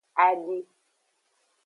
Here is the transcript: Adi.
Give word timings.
Adi. 0.25 0.57